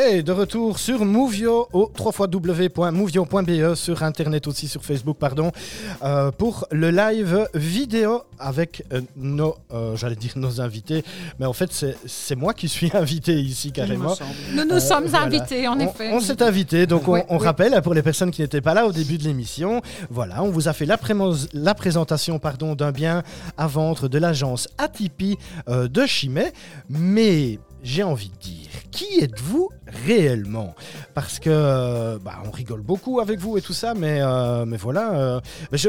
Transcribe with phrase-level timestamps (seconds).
[0.00, 5.52] hey, de retour sur Movio au www.movio.be sur internet aussi sur Facebook pardon
[6.02, 11.04] euh, pour le live vidéo avec euh, nos euh, j'allais dire nos invités
[11.38, 14.14] mais en fait c'est- c'est moi qui suis invité ici carrément.
[14.54, 15.26] Nous nous Euh, sommes voilà.
[15.26, 16.10] invités, en On- effet.
[16.12, 17.44] On s'est invité, donc on, Oui, on oui.
[17.44, 19.82] rappelle hein, pour les personnes qui n'étaient pas là au début de l'émission.
[20.10, 20.98] Voilà, on vous a fait la,
[21.52, 23.22] la présentation pardon, d'un bien
[23.58, 25.36] à vendre de l'agence Atipi
[25.68, 26.52] euh, de Chimay.
[26.88, 29.68] Mais j'ai envie de dire, qui êtes-vous
[30.06, 30.74] réellement?
[31.14, 34.76] Parce que euh, bah, on rigole beaucoup avec vous et tout ça, mais, euh, mais
[34.76, 35.12] voilà.
[35.14, 35.40] euh,
[35.72, 35.88] je,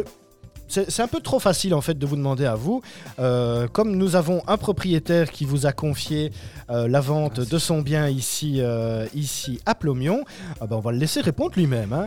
[0.67, 2.81] c'est un peu trop facile en fait de vous demander à vous.
[3.19, 6.31] Euh, comme nous avons un propriétaire qui vous a confié
[6.69, 10.23] euh, la vente de son bien ici, euh, ici à Plomion,
[10.61, 11.91] ah ben, on va le laisser répondre lui-même.
[11.91, 12.05] hein.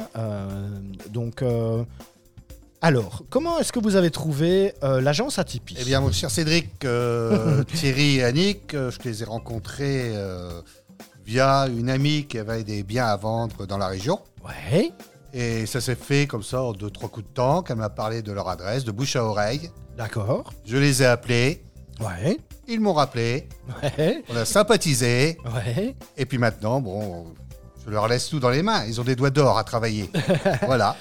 [1.13, 1.43] Donc,
[2.81, 6.85] alors, comment est-ce que vous avez trouvé euh, l'agence Atipi Eh bien, mon cher Cédric,
[6.85, 10.13] euh, Thierry et Annick, euh, je les ai rencontrés
[11.25, 14.19] via une amie qui avait des biens à vendre dans la région.
[14.45, 14.93] Ouais,
[15.33, 18.23] Et ça s'est fait comme ça en deux, trois coups de temps, qu'elle m'a parlé
[18.23, 19.71] de leur adresse, de bouche à oreille.
[19.97, 20.53] d'accord.
[20.65, 21.63] Je les ai appelés,
[22.01, 23.49] Ouais, ils m'ont rappelé,
[23.83, 25.95] ouais, on a sympathisé, ouais.
[26.17, 27.27] et puis maintenant, bon,
[27.87, 28.85] je leur laisse tout dans les mains.
[28.87, 30.11] Ils ont des doigts d'or à travailler.
[30.63, 30.97] voilà.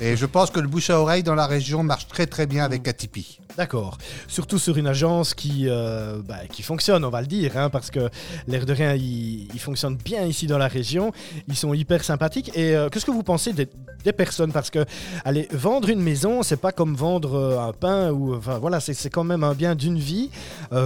[0.00, 2.64] Et je pense que le bouche à oreille dans la région marche très très bien
[2.64, 3.38] avec Atipi.
[3.56, 3.98] D'accord.
[4.28, 8.08] Surtout sur une agence qui, euh, bah, fonctionne, on va le dire, hein, parce que
[8.46, 11.12] l'air de rien, ils, fonctionnent bien ici dans la région.
[11.48, 12.50] Ils sont hyper sympathiques.
[12.56, 13.68] Et euh, qu'est-ce que vous pensez des,
[14.12, 14.52] personnes?
[14.52, 14.84] Parce que,
[15.24, 18.94] allez, vendre une maison, c'est pas comme vendre euh, un pain ou, enfin voilà, c'est
[18.94, 20.30] c'est quand même un bien d'une vie.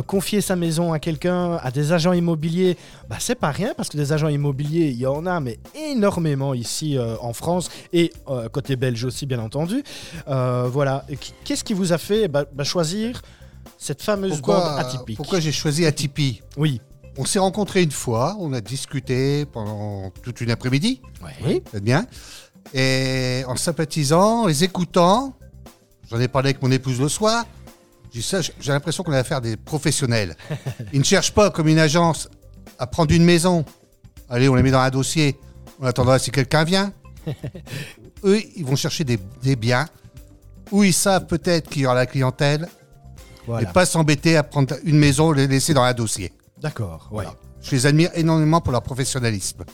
[0.06, 2.76] Confier sa maison à quelqu'un, à des agents immobiliers,
[3.08, 6.54] bah, c'est pas rien, parce que des agents immobiliers, il y en a, mais énormément
[6.54, 9.82] ici euh, en France et euh, côté belge aussi, bien entendu.
[10.28, 11.04] Euh, voilà.
[11.44, 13.22] Qu'est-ce qui vous a fait bah, bah, choisir
[13.78, 15.16] cette fameuse bande Pourquoi, atypique?
[15.16, 16.42] pourquoi j'ai choisi Atipi?
[16.56, 16.80] Oui.
[17.18, 21.00] On s'est rencontrés une fois, on a discuté pendant toute une après-midi,
[21.44, 21.62] Oui.
[21.72, 22.06] c'est bien.
[22.74, 25.32] Et en sympathisant, en les écoutant,
[26.10, 27.46] j'en ai parlé avec mon épouse le soir,
[28.12, 30.36] j'ai l'impression qu'on a affaire à des professionnels.
[30.92, 32.28] Ils ne cherchent pas, comme une agence,
[32.78, 33.64] à prendre une maison.
[34.28, 35.36] Allez, on les met dans un dossier,
[35.80, 36.92] on attendra si quelqu'un vient.
[38.24, 39.86] Eux, ils vont chercher des, des biens
[40.72, 42.68] où ils savent peut-être qu'il y aura la clientèle
[43.46, 43.68] Voilà.
[43.68, 46.32] et pas s'embêter à prendre une maison et les laisser dans un dossier.
[46.60, 47.08] D'accord.
[47.10, 47.24] Ouais.
[47.24, 47.34] Voilà.
[47.62, 49.64] Je les admire énormément pour leur professionnalisme.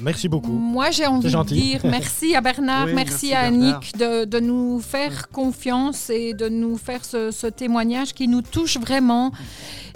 [0.00, 0.52] Merci beaucoup.
[0.52, 3.74] Moi, j'ai envie de dire merci à Bernard, Oui, merci, merci à Bernard.
[3.76, 8.42] Annick de, de nous faire confiance et de nous faire ce, ce témoignage qui nous
[8.42, 9.32] touche vraiment.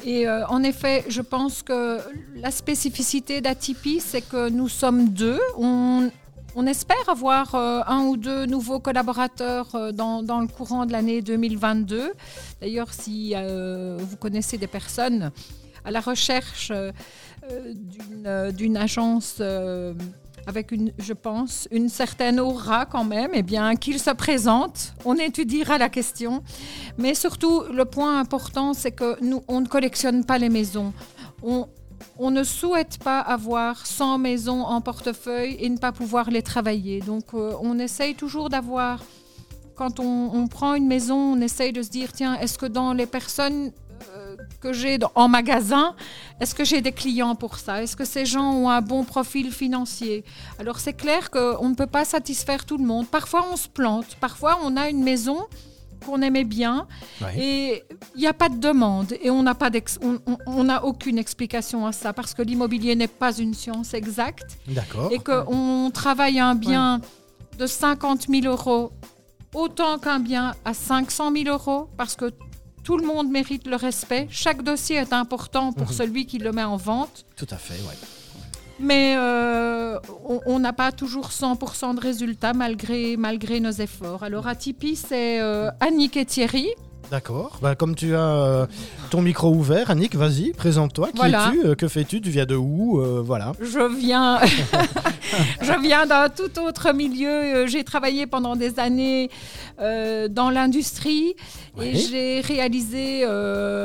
[0.05, 1.99] Et euh, en effet, je pense que
[2.37, 5.41] la spécificité d'Atipi, c'est que nous sommes deux.
[5.59, 6.11] On,
[6.59, 10.93] on espère avoir euh, un ou deux nouveaux collaborateurs euh, dans, dans le courant de
[10.93, 12.13] l'année 2022.
[12.63, 15.33] D'ailleurs, si euh, vous connaissez des personnes
[15.87, 16.93] à la recherche euh,
[18.27, 19.95] euh, d'une, agence euh,
[20.47, 24.95] avec, une, je pense, une certaine aura quand même, eh bien, qu'il se présente.
[25.05, 26.43] On étudiera la question.
[26.99, 30.93] Mais surtout, le point important, c'est que nous, on ne collectionne pas les maisons.
[31.43, 31.69] On,
[32.31, 37.01] ne souhaite pas avoir 100 maisons en portefeuille et ne pas pouvoir les travailler.
[37.01, 39.05] Donc, on essaye toujours d'avoir,
[39.77, 43.07] quand on, prend une maison, on essaye de se dire, tiens, est-ce que dans les
[43.07, 43.71] personnes
[44.67, 45.95] que j'ai en magasin,
[46.41, 47.83] est-ce que j'ai des clients pour ça?
[47.83, 50.25] Est-ce que ces gens ont un bon profil financier?
[50.59, 53.07] Alors, c'est clair qu'on ne peut pas satisfaire tout le monde.
[53.07, 54.17] Parfois, on se plante.
[54.21, 55.39] Parfois, on a une maison
[56.05, 56.87] qu'on aimait bien
[57.23, 57.39] Ouais.
[57.39, 57.83] et
[58.15, 59.71] il n'y a pas de demande et on n'a pas
[60.03, 63.95] on- on- on n'a aucune explication à ça parce que l'immobilier n'est pas une science
[63.95, 64.59] exacte
[65.11, 67.01] et qu'on travaille un bien
[67.59, 68.93] de 50 000 euros
[69.55, 72.27] autant qu'un bien à 500 000 euros parce que
[72.87, 74.29] tout le monde mérite le respect.
[74.31, 75.93] Chaque dossier est important pour Mhm.
[75.93, 77.27] celui qui le met en vente.
[77.37, 77.99] Tout à fait, ouais.
[78.79, 79.99] Mais euh,
[80.29, 84.23] on- on n'a pas toujours 100% de résultats malgré, malgré nos efforts.
[84.23, 86.69] Alors à Tipeee, c'est euh, Annick et Thierry.
[87.11, 87.59] D'accord.
[87.63, 88.67] Bah, comme tu as euh,
[89.11, 91.09] ton micro ouvert, Annick, vas-y, présente-toi.
[91.13, 91.49] Qui Voilà.
[91.53, 93.53] es-tu Euh, Que fais-tu Tu viens de où Euh, Voilà.
[93.61, 94.41] Je viens,
[95.63, 97.67] je viens d'un tout autre milieu.
[97.69, 99.31] J'ai travaillé pendant des années
[99.79, 101.35] dans l'industrie
[101.77, 101.91] Ouais.
[101.91, 103.25] et j'ai réalisé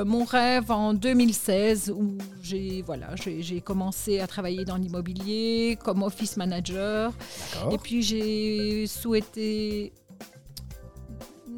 [0.06, 6.38] mon rêve en 2016 où j'ai voilà, j'ai commencé à travailler dans l'immobilier comme office
[6.38, 7.12] manager.
[7.72, 9.92] Et puis j'ai souhaité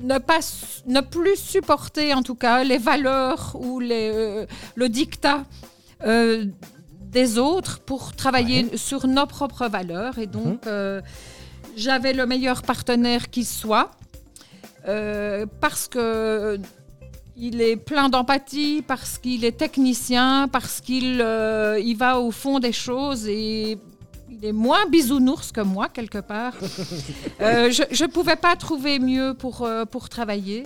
[0.04, 0.40] ne pas
[0.86, 4.46] ne plus supporter en tout cas les valeurs ou les, euh,
[4.76, 5.44] le dictat
[6.06, 6.46] euh,
[7.00, 10.20] des autres pour travailler sur nos propres valeurs.
[10.20, 11.02] Et donc euh,
[11.76, 13.92] j'avais le meilleur partenaire qui soit
[15.62, 16.60] parce que
[17.36, 22.60] il est plein d'empathie parce qu'il est technicien, parce qu'il euh, il va au fond
[22.60, 23.78] des choses et
[24.44, 26.54] il est moins bisounours que moi quelque part.
[27.42, 30.64] Euh, je ne pouvais pas trouver mieux pour, euh, pour travailler.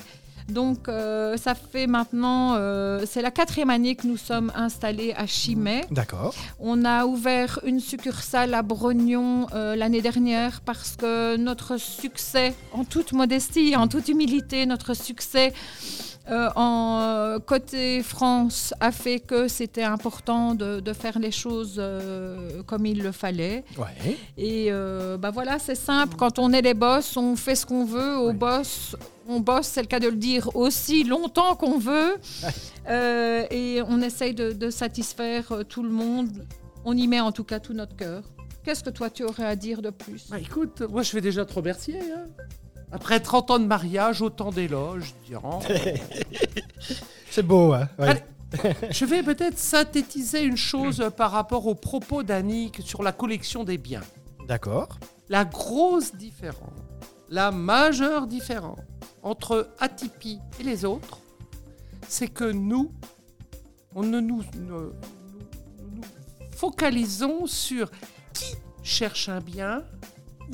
[0.50, 5.27] Donc, euh, ça fait maintenant, euh, c'est la quatrième année que nous sommes installés à
[5.27, 5.85] Chimay.
[5.91, 6.33] D'accord.
[6.59, 12.85] On a ouvert une succursale à Brognon euh, l'année dernière parce que notre succès, en
[12.85, 15.53] toute modestie, en toute humilité, notre succès
[16.29, 21.75] euh, en euh, côté France a fait que c'était important de, de faire les choses
[21.77, 23.63] euh, comme il le fallait.
[23.77, 24.18] Ouais.
[24.38, 26.15] Et euh, bah voilà, c'est simple.
[26.18, 28.18] Quand on est les boss, on fait ce qu'on veut.
[28.18, 28.33] Au Ouais.
[28.33, 28.95] boss,
[29.27, 32.15] on bosse, c'est le cas de le dire, aussi longtemps qu'on veut.
[32.89, 36.47] Euh, et on essaye de, de satisfaire tout le monde.
[36.85, 38.24] On y met en tout cas tout notre cœur.
[38.63, 40.27] Qu'est-ce que toi tu aurais à dire de plus?
[40.29, 42.00] Bah, écoute, moi je vais déjà te remercier.
[42.00, 42.27] hein.
[42.92, 45.60] Après 30 ans de mariage, autant d'éloges, diront.
[47.30, 48.07] C'est beau, hein ouais.
[48.10, 48.22] Allez.
[48.92, 53.78] Je vais peut-être synthétiser une chose par rapport aux propos d'Annick sur la collection des
[53.78, 54.04] biens.
[54.48, 54.98] D'accord.
[55.28, 56.72] La grosse différence,
[57.30, 58.80] la majeure différence
[59.22, 61.19] entre Atipi et les autres,
[62.07, 62.94] c'est que nous,
[63.94, 66.01] on ne nous, ne- nous-
[66.56, 67.92] focalisons sur
[68.34, 69.84] qui cherche un bien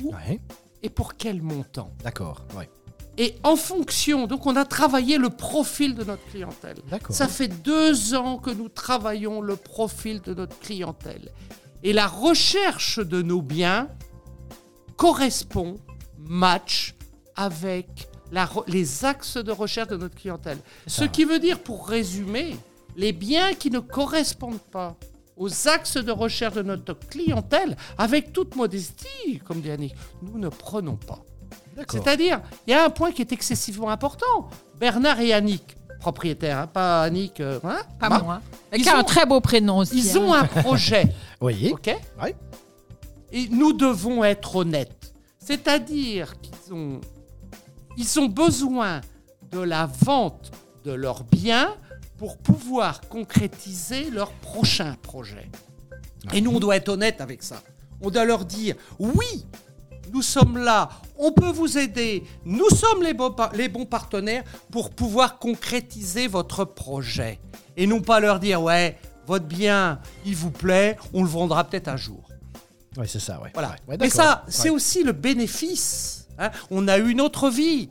[0.02, 0.40] où Ouais.
[0.84, 1.90] Et pour quel montant.
[2.04, 2.44] D'accord.
[2.56, 2.68] Ouais.
[3.16, 6.76] Et en fonction, donc on a travaillé le profil de notre clientèle.
[6.90, 7.16] D'accord.
[7.16, 11.32] Ça fait deux ans que nous travaillons le profil de notre clientèle.
[11.82, 13.88] Et la recherche de nos biens
[14.96, 15.78] correspond,
[16.18, 16.94] match
[17.34, 20.58] avec la les axes de recherche de notre clientèle.
[20.86, 22.56] Ce qui veut dire, pour résumer,
[22.96, 24.96] les biens qui ne correspondent pas
[25.36, 30.48] aux axes de recherche de notre clientèle, avec toute modestie, comme dit Annick, nous ne
[30.48, 31.20] prenons pas.
[31.90, 34.48] C'est-à-dire, il y a un point qui est excessivement important.
[34.78, 37.40] Bernard et Annick, propriétaires, hein, pas Annick.
[37.40, 38.40] euh, hein, Pas bah, moi.
[38.76, 39.98] ils ont- un très beau prénom aussi.
[39.98, 40.20] Ils hein.
[40.20, 41.70] ont un projet, Oui.
[41.72, 42.36] ok Ouais.
[43.32, 45.12] Et nous devons être honnêtes.
[45.40, 47.00] C'est-à-dire qu'ils ont,
[47.96, 49.00] ils ont besoin
[49.50, 50.52] de la vente
[50.84, 51.74] de leurs biens
[52.18, 55.50] pour pouvoir concrétiser leur prochain projet.
[56.32, 57.62] Et nous, on doit être honnête avec ça.
[58.00, 59.46] On doit leur dire, oui,
[60.12, 60.88] nous sommes là,
[61.18, 66.28] on peut vous aider, nous sommes les bons, par- les bons partenaires pour pouvoir concrétiser
[66.28, 67.40] votre projet.
[67.76, 68.96] Et non pas leur dire, ouais,
[69.26, 72.28] votre bien, il vous plaît, on le vendra peut-être un jour.
[72.96, 73.50] Ouais, c'est ça, ouais.
[73.54, 73.74] Voilà.
[73.88, 74.76] Ouais, ça, c'est Ouais.
[74.76, 76.28] aussi le bénéfice.
[76.38, 76.50] hein.
[76.70, 77.88] On a une autre vie.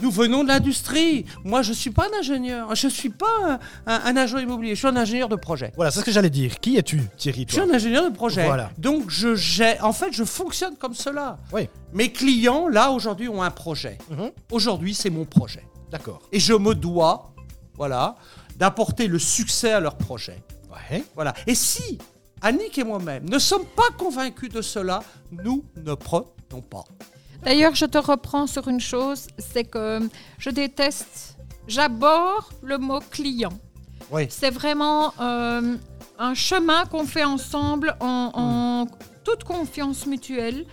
[0.00, 1.24] Nous venons de l'industrie.
[1.44, 2.74] Moi, je ne suis pas un ingénieur.
[2.74, 4.74] Je ne suis pas un, un- un agent immobilier.
[4.74, 5.72] Je suis un ingénieur de projet.
[5.76, 6.60] Voilà, c'est ce que j'allais dire.
[6.60, 8.44] Qui es-tu, Thierry Je suis un ingénieur de projet.
[8.44, 8.70] Voilà.
[8.78, 11.38] Donc, je gère- en fait, je fonctionne comme cela.
[11.52, 11.68] Oui.
[11.92, 13.98] Mes clients, là, aujourd'hui, ont un projet.
[14.10, 14.30] Mhm.
[14.52, 15.64] Aujourd'hui, c'est mon projet.
[15.90, 16.20] D'accord.
[16.32, 17.32] Et je me dois,
[17.74, 18.16] voilà,
[18.56, 20.42] d'apporter le succès à leur projet.
[20.70, 21.02] Ouais.
[21.14, 21.32] Voilà.
[21.46, 21.98] Et si
[22.42, 25.00] Annick et moi-même ne sommes pas convaincus de cela,
[25.32, 26.84] nous ne prenons pas.
[27.42, 30.00] D'ailleurs, je te reprends sur une chose, c'est que
[30.38, 31.36] je déteste,
[31.66, 33.52] j'aborde le mot client.
[34.10, 34.26] Oui.
[34.28, 35.76] C'est vraiment euh,
[36.18, 38.86] un chemin qu'on fait ensemble en, en
[39.24, 40.66] toute confiance mutuelle.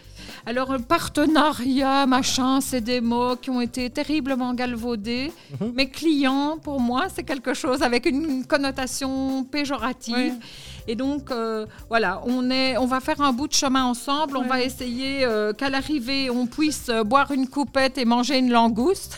[0.45, 5.31] Alors, un partenariat, machin, c'est des mots qui ont été terriblement galvaudés.
[5.59, 5.71] Mhm.
[5.75, 10.15] Mais client, pour moi, c'est quelque chose avec une connotation péjorative.
[10.15, 10.45] Oui.
[10.87, 14.37] Et donc, euh, voilà, on, est, on va faire un bout de chemin ensemble.
[14.37, 18.51] On va essayer euh, qu'à l'arrivée, on puisse euh, boire une coupette et manger une
[18.51, 19.17] langouste.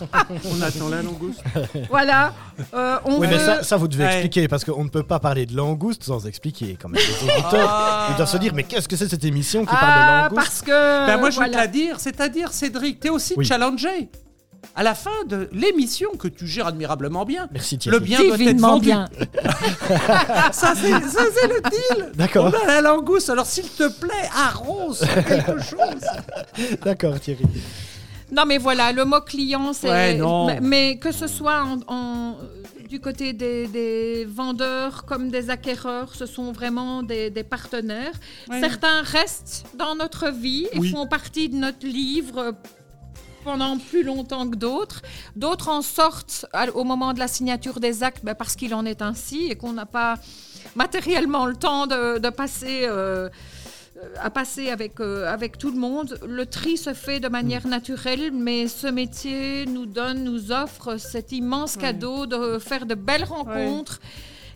[0.30, 1.42] On attend la langouste.
[1.90, 2.32] voilà.
[2.72, 4.12] Euh, on Oui, mais veut- ça, ça, vous devez Ouais.
[4.12, 7.00] expliquer parce qu'on ne peut pas parler de langouste sans expliquer quand même.
[7.02, 9.86] Les auditeurs, ils doivent se dire mais qu'est-ce que c'est cette émission qui parle de
[9.88, 11.06] Ah, langouste parce que.
[11.06, 11.64] Ben moi, je vais te voilà.
[11.64, 12.00] la dire.
[12.00, 13.44] C'est-à-dire, Cédric, tu es aussi Oui.
[13.44, 14.08] challengé.
[14.74, 17.98] À la fin de l'émission que tu gères admirablement bien, Merci Thierry.
[17.98, 18.86] le bien doit être Divinement vendu.
[18.86, 19.08] bien.
[20.52, 22.12] Ça, c'est ça, c'est le deal.
[22.14, 22.52] D'accord.
[22.52, 23.30] On a la langouste.
[23.30, 26.78] Alors, s'il te plaît, arrose quelque chose.
[26.84, 27.44] D'accord Thierry.
[28.30, 29.88] Non, mais voilà, le mot client, c'est.
[29.88, 30.46] Ouais, non.
[30.46, 32.36] Mais, mais que ce soit en, en-
[32.88, 38.14] du côté des, des vendeurs comme des acquéreurs, ce sont vraiment des, des partenaires.
[38.60, 40.90] Certains restent dans notre vie et Oui.
[40.90, 42.54] font partie de notre livre
[43.44, 45.02] pendant plus longtemps que d'autres.
[45.36, 49.02] D'autres en sortent au moment de la signature des actes ben, parce qu'il en est
[49.02, 50.16] ainsi et qu'on n'a pas
[50.74, 52.80] matériellement le temps de, de passer.
[52.84, 53.28] euh,
[54.20, 56.18] à passer avec, euh, avec tout le monde.
[56.26, 61.32] Le tri se fait de manière naturelle, mais ce métier nous donne, nous offre cet
[61.32, 64.00] immense cadeau de faire de belles rencontres.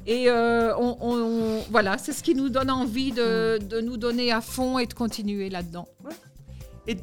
[0.06, 4.32] Et euh, on, on- voilà, c'est ce qui nous donne envie de, de nous donner
[4.32, 5.86] à fond et de continuer là-dedans.
[6.88, 6.96] Et,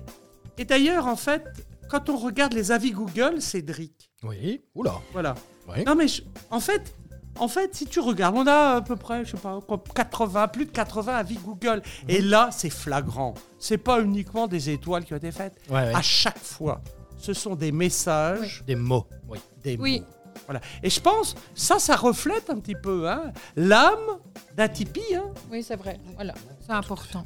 [0.57, 1.43] et d'ailleurs, en fait,
[1.89, 4.61] quand on regarde les avis Google, Cédric, Oui.
[4.75, 4.95] Oula.
[5.13, 5.35] voilà.
[5.69, 5.83] Oui.
[5.85, 6.93] Non, mais je- en fait,
[7.39, 10.47] en fait, si tu regardes, on a à peu près, je sais pas, quoi, 80,
[10.49, 11.81] plus de 80 avis Google.
[12.03, 12.09] Mhm.
[12.09, 13.33] Et là, c'est flagrant.
[13.59, 15.55] C'est pas uniquement des étoiles qui ont été faites.
[15.69, 15.95] Ouais, ouais.
[15.95, 16.81] À chaque fois,
[17.17, 19.05] ce sont des messages, Des mots.
[19.27, 19.39] Oui.
[19.63, 19.99] des Oui.
[20.01, 20.05] mots.
[20.45, 20.61] Voilà.
[20.81, 24.17] Et je pense, ça, ça reflète un petit peu hein, l'âme
[24.55, 25.01] d'Atipi.
[25.15, 25.25] Hein.
[25.51, 25.99] Oui, c'est vrai.
[26.15, 26.33] Voilà,
[26.65, 27.25] c'est important.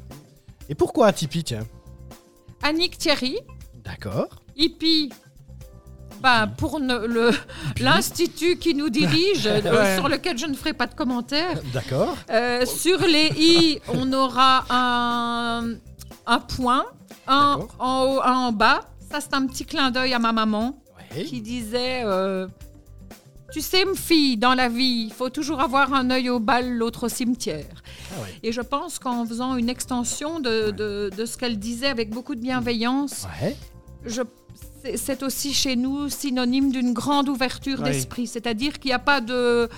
[0.68, 1.66] Et pourquoi Tipeee, tiens?
[2.62, 3.38] Annick Thierry,
[3.84, 4.28] D'accord.
[4.56, 5.10] hippie.
[6.24, 7.32] Ben, pour ne- le-
[7.80, 9.94] l'institut qui nous dirige, euh, Ouais.
[9.96, 11.60] sur lequel je ne ferai pas de commentaires.
[11.74, 12.16] D'accord.
[12.30, 15.74] Euh, sur les i, on aura un,
[16.26, 16.86] un point,
[17.26, 17.74] un D'accord.
[17.78, 18.80] en haut, un en bas.
[19.10, 20.78] Ça, c'est un petit clin d'œil à ma maman
[21.28, 22.48] qui disait euh,
[23.52, 26.72] Tu sais, me fille, dans la vie, il faut toujours avoir un œil au bal,
[26.72, 27.66] l'autre au cimetière.
[28.16, 28.38] Ah ouais.
[28.42, 32.34] Et je pense qu'en faisant une extension de, de- de ce qu'elle disait avec beaucoup
[32.34, 33.54] de bienveillance, Ouais.
[34.06, 34.22] je-
[34.96, 37.84] c'est- aussi chez nous synonyme d'une grande ouverture Oui.
[37.90, 38.26] d'esprit.
[38.26, 39.68] C'est-à-dire qu'il n'y a pas de,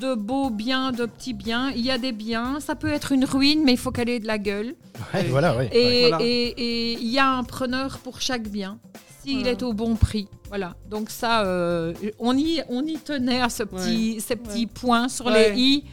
[0.00, 1.70] de beaux biens, de petits biens.
[1.74, 2.58] Il y a des biens.
[2.60, 4.74] Ça peut être une ruine, mais il faut qu'elle ait de la gueule.
[5.14, 5.64] Ouais, voilà, oui.
[5.72, 6.18] Et Voilà.
[6.24, 8.78] et- et il y a un preneur pour chaque bien,
[9.22, 9.50] s'il Voilà.
[9.52, 10.28] est au bon prix.
[10.48, 10.74] Voilà.
[10.88, 15.26] Donc ça, euh, on, y, on y tenait à ce petit, ces petits points sur
[15.26, 15.52] Ouais.
[15.52, 15.84] les i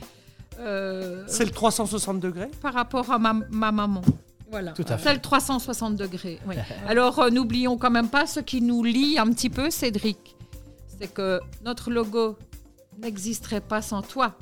[0.59, 2.49] euh, C'est le 360 degrés?
[2.61, 4.01] par rapport à ma, ma maman.
[4.53, 4.71] Voilà.
[4.73, 5.09] Tout à fait.
[5.09, 6.39] C'est le 360 degrés.
[6.47, 6.55] oui.
[6.87, 10.35] Alors, euh, n'oublions quand même pas ce qui nous lie un petit peu, Cédric.
[10.99, 12.37] C'est que notre logo
[13.01, 14.33] n'existerait pas sans toi,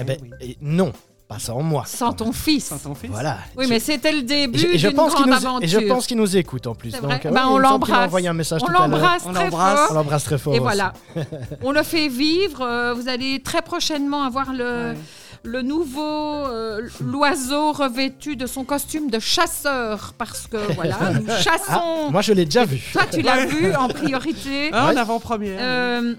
[0.00, 0.92] Eh ben, et non,
[1.28, 1.84] pas sans moi.
[1.86, 2.64] sans ton fils.
[2.66, 3.10] Sans ton fils.
[3.10, 3.38] Voilà.
[3.56, 5.62] Oui, mais c'était le début je, et je d'une pense qu'il grande nous, aventure.
[5.64, 6.92] et je pense qu'il nous écoute en plus.
[6.92, 7.20] Donc, vrai.
[7.26, 8.06] euh, Ben, oui, on l'embrasse.
[8.06, 8.88] envoyé un message On tout à l'heure.
[8.98, 9.80] l'embrasse On très l'embrasse.
[9.80, 9.94] On fort.
[9.94, 10.54] l'embrasse très fort.
[10.54, 10.62] Et aussi.
[10.64, 10.92] voilà.
[11.62, 12.62] on le fait vivre.
[12.62, 14.96] euh, vous allez très prochainement avoir le, Ouais.
[15.44, 20.14] Le nouveau euh, l'oiseau revêtu de son costume de chasseur.
[20.18, 22.10] Parce que voilà, nous Ah, chassons.
[22.10, 22.80] moi, je l'ai déjà vu.
[22.92, 24.70] Toi, tu l'as vu en priorité.
[24.72, 24.86] Ah.
[24.92, 25.58] En avant-première.
[25.60, 26.14] Euh,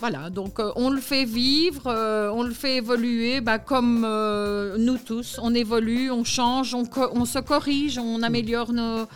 [0.00, 4.76] voilà, donc euh, on le fait vivre, euh, on le fait évoluer, bah, comme euh,
[4.78, 5.38] nous tous.
[5.40, 9.06] On évolue, on change, on, co- on se corrige, on améliore nos.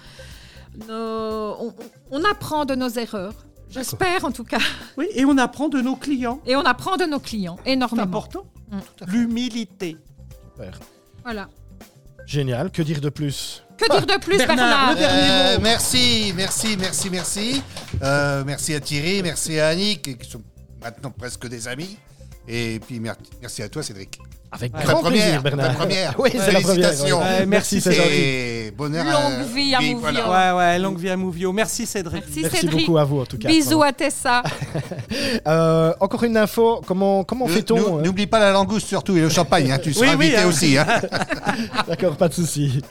[0.89, 1.75] nos- on,
[2.11, 3.35] on apprend de nos erreurs.
[3.71, 4.61] J'espère en tout cas.
[4.97, 6.41] Oui, et on apprend de nos clients.
[6.47, 8.05] Et on apprend de nos clients C'est énormément.
[8.05, 8.45] important.
[8.71, 8.79] Mm.
[9.07, 9.97] L'humilité.
[10.55, 10.79] Super.
[11.25, 11.49] Voilà.
[12.27, 12.71] Génial.
[12.71, 15.63] Que dire de plus Que dire de plus, Bernard, Bernard, le dernier Euh, mot.
[15.63, 17.63] merci, merci, merci, merci.
[18.03, 20.43] Euh, merci à Thierry, merci à Annick, qui sont
[20.83, 21.97] maintenant presque des amis.
[22.50, 24.19] Et puis mer- merci à toi, Cédric.
[24.50, 25.67] Avec grand première, plaisir, Bernard.
[25.69, 26.14] ta première.
[26.19, 26.90] oui, c'est la première.
[27.05, 27.12] Ouais.
[27.12, 28.09] Ouais, Merci, c'est gentil.
[28.11, 29.99] Et bonheur à Longue vie à Mouvio.
[29.99, 30.55] voilà.
[30.55, 31.52] Ouais, ouais, longue vie à Mouvio.
[31.52, 32.25] Merci Cédric.
[32.25, 32.87] Merci, Merci Cédric.
[32.87, 33.49] beaucoup à vous en tout cas.
[33.49, 34.43] Bisous à Tessa.
[35.47, 36.81] Euh, encore une info.
[36.87, 40.07] Comment comment fait-on euh, N'oublie pas la langouste surtout et le champagne, hein, tu seras
[40.07, 40.47] Oui, oui, invité hein.
[40.49, 40.78] aussi.
[40.78, 40.87] hein.
[41.88, 42.83] D'accord, pas de souci.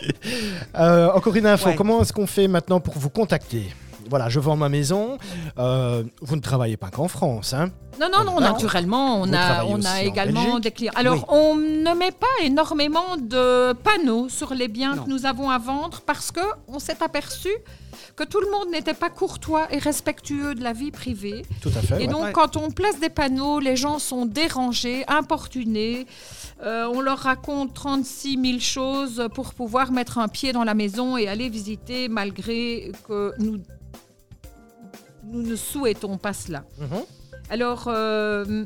[0.77, 1.69] Euh, encore une info.
[1.69, 1.75] Ouais.
[1.75, 3.67] Comment est-ce qu'on fait maintenant pour vous contacter?
[4.09, 5.17] Voilà, je vends ma maison.
[5.57, 9.65] Euh, vous ne travaillez pas qu'en France, hein Non, non, non, naturellement, on Vous a,
[9.65, 10.93] on a en également des clients.
[10.95, 11.21] Alors, Oui.
[11.29, 15.03] on ne met pas énormément de panneaux sur les biens Non.
[15.03, 17.49] que nous avons à vendre parce que on s'est aperçu
[18.15, 21.43] que tout le monde n'était pas courtois et respectueux de la vie privée.
[21.61, 21.95] Tout à fait.
[21.95, 22.07] Et ouais.
[22.07, 22.31] donc, Ouais.
[22.31, 26.05] quand on place des panneaux, les gens sont dérangés, importunés.
[26.63, 31.15] Euh, on leur raconte 36 000 choses pour pouvoir mettre un pied dans la maison
[31.17, 33.59] et aller visiter malgré que nous,
[35.27, 36.63] nous ne souhaitons pas cela.
[36.79, 37.03] Mhm.
[37.49, 38.65] Alors, euh,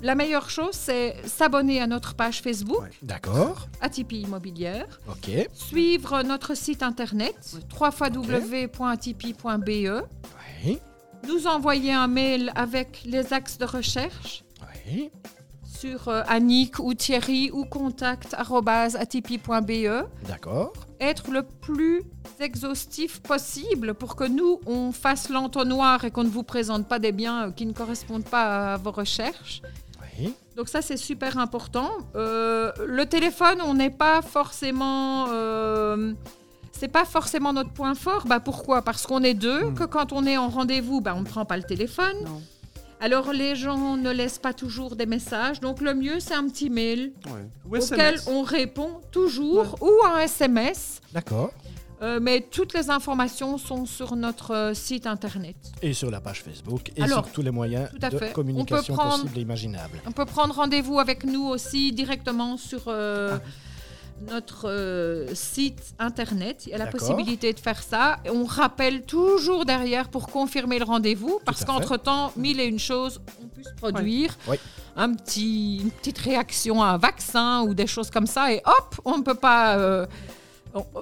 [0.00, 3.66] la meilleure chose, c'est s'abonner à notre page Facebook, D'accord.
[3.80, 5.30] Atipi Immobilière, Ok.
[5.54, 10.02] suivre notre site internet, www.atipi.be,
[10.64, 10.78] Oui.
[11.28, 14.42] nous envoyer un mail avec les axes de recherche
[15.64, 20.72] sur euh, Annick ou Thierry ou contact arobase atipi.be, D'accord.
[21.00, 22.02] Être le plus
[22.40, 27.12] exhaustif possible pour que nous, on fasse l'entonnoir et qu'on ne vous présente pas des
[27.12, 29.62] biens euh, qui ne correspondent pas à vos recherches.
[30.18, 30.34] Oui.
[30.56, 31.90] Donc ça, c'est super important.
[32.14, 35.26] Euh, le téléphone, on n'est pas forcément...
[35.30, 36.12] euh,
[36.72, 38.26] c'est pas forcément notre point fort.
[38.26, 38.82] Bah, pourquoi?
[38.82, 39.74] Parce qu'on est deux, Mm.
[39.74, 42.16] que quand on est en rendez-vous, bah, on ne prend pas le téléphone.
[42.24, 42.42] Non.
[43.00, 45.60] Alors les gens ne laissent pas toujours des messages.
[45.60, 47.78] Donc le mieux, c'est un petit mail Ouais.
[47.80, 51.00] Auquel on répond toujours ou un SMS.
[51.12, 51.52] D'accord.
[52.02, 55.56] Euh, mais toutes les informations sont sur notre euh, site internet.
[55.80, 58.34] Et sur la page Facebook et Alors, sur tous les moyens de fait.
[58.34, 59.98] communication prendre- possibles et imaginables.
[60.06, 63.38] On peut prendre rendez-vous avec nous aussi directement sur euh,
[64.28, 66.64] notre euh, site internet.
[66.66, 68.18] Il y a la possibilité de faire ça.
[68.24, 73.20] Et on rappelle toujours derrière pour confirmer le rendez-vous parce qu'entre-temps, mille et une choses
[73.42, 74.36] ont pu se produire.
[74.48, 74.56] Oui.
[74.96, 78.94] Un petit, une petite réaction à un vaccin ou des choses comme ça et hop,
[79.04, 79.76] on ne peut pas...
[79.78, 80.06] euh,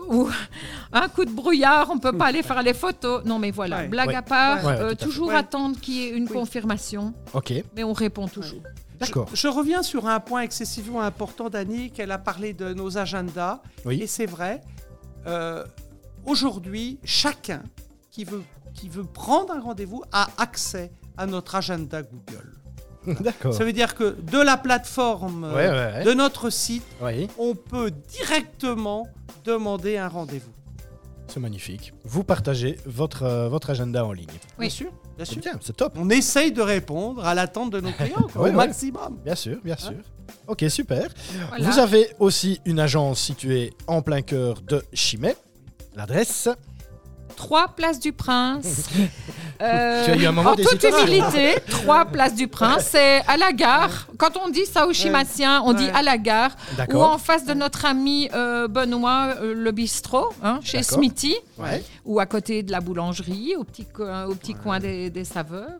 [0.08, 0.28] ou
[0.92, 3.24] un coup de brouillard, on peut pas aller faire les photos.
[3.24, 3.88] Non, mais voilà, Ouais.
[3.88, 4.14] blague Ouais.
[4.14, 6.32] à part, Ouais, euh, à toujours attendre qu'il y ait une Oui.
[6.32, 8.60] confirmation, Ok, mais on répond toujours.
[9.00, 9.28] D'accord.
[9.34, 13.60] Je reviens sur un point excessivement important d'Annie, qu'elle a parlé de nos agendas.
[13.84, 14.00] Oui.
[14.02, 14.60] Et c'est vrai,
[15.26, 15.64] euh,
[16.24, 17.62] aujourd'hui, chacun
[18.10, 18.42] qui veut,
[18.74, 22.52] qui veut prendre un rendez-vous a accès à notre agenda Google.
[23.22, 23.52] D'accord.
[23.52, 26.04] Ça veut dire que de la plateforme euh, Ouais, ouais, ouais.
[26.04, 29.06] de notre site, Oui, on peut directement
[29.44, 30.52] demander un rendez-vous.
[31.28, 31.92] c'est magnifique.
[32.04, 34.26] Vous partagez votre, euh, votre agenda en ligne.
[34.58, 34.66] Oui.
[34.66, 35.40] Bien sûr, bien sûr.
[35.42, 35.94] bien, c'est top.
[35.96, 38.66] On essaye de répondre à l'attente de nos clients quoi, Ouais, au ouais.
[38.66, 39.18] maximum.
[39.24, 39.94] Bien sûr, bien sûr.
[40.46, 41.08] Ok, super.
[41.48, 41.64] Voilà.
[41.70, 45.36] Vous avez aussi une agence située en plein cœur de Chimay.
[45.94, 46.48] L'adresse
[47.36, 48.88] Trois places du Prince.
[49.62, 53.36] Euh, Tu as eu un moment en toute humilité, trois places du Prince, c'est à
[53.36, 54.08] la gare.
[54.18, 56.56] Quand on dit ça aux Chimassiens, on dit à la gare.
[56.92, 60.82] Ou en face de notre ami euh, Benoît, euh, le bistrot, hein, chez.
[60.82, 61.36] Smithy.
[61.56, 61.84] Ouais.
[62.04, 63.86] Ou à côté de la boulangerie, au petit,
[64.28, 65.78] au petit coin des, des saveurs.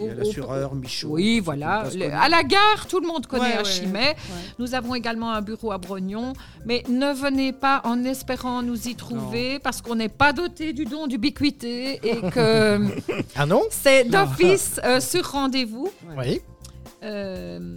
[0.00, 1.08] Il y a l'assureur, Michaud.
[1.10, 1.84] Oui, voilà.
[1.94, 4.16] le à la gare, tout le monde connaît Ouais, à ouais, ouais.
[4.58, 6.32] Nous avons également un bureau à Brognon.
[6.64, 10.84] Mais ne venez pas en espérant nous y trouver parce qu'on n'est pas doté du
[10.84, 12.80] don d'ubiquité et que
[13.36, 15.90] Ah non c'est d'office euh, sur rendez-vous.
[16.16, 16.40] Oui.
[17.02, 17.76] Euh,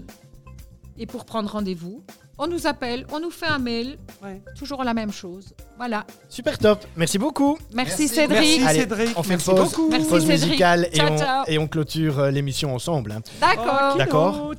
[0.97, 2.03] et pour prendre rendez-vous,
[2.37, 4.41] on nous appelle, on nous fait un mail, Ouais.
[4.57, 5.53] toujours la même chose.
[5.77, 6.05] Voilà.
[6.29, 6.85] Super top.
[6.95, 7.57] Merci beaucoup.
[7.73, 8.07] Merci, Merci.
[8.07, 8.39] Cédric.
[8.39, 8.63] Merci.
[8.65, 9.89] Allez, Cédric, on fait une pause, beaucoup.
[9.89, 10.41] Merci, pause Cédric.
[10.47, 11.43] musicale et, on, ciao.
[11.47, 13.11] et on clôture euh, l'émission ensemble.
[13.11, 13.21] hein.
[13.39, 13.97] D'accord.
[13.97, 14.51] D'accord.